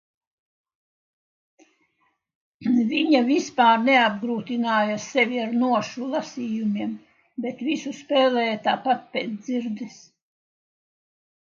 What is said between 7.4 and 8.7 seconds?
bet visu spēlēja